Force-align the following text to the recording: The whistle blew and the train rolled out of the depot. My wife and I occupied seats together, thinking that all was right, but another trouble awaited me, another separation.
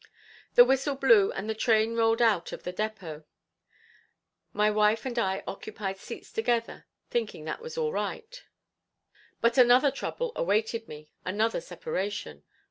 The 0.55 0.65
whistle 0.65 0.95
blew 0.95 1.31
and 1.31 1.47
the 1.47 1.53
train 1.53 1.95
rolled 1.95 2.23
out 2.23 2.51
of 2.51 2.63
the 2.63 2.71
depot. 2.71 3.23
My 4.51 4.71
wife 4.71 5.05
and 5.05 5.19
I 5.19 5.43
occupied 5.45 5.99
seats 5.99 6.31
together, 6.31 6.87
thinking 7.11 7.45
that 7.45 7.59
all 7.59 7.63
was 7.63 7.77
right, 7.77 8.43
but 9.41 9.59
another 9.59 9.91
trouble 9.91 10.31
awaited 10.35 10.87
me, 10.87 11.11
another 11.23 11.61
separation. 11.61 12.41